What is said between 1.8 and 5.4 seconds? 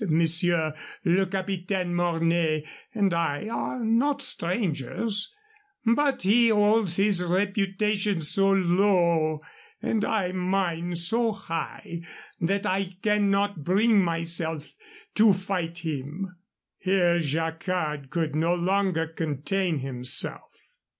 Mornay and I are not strangers.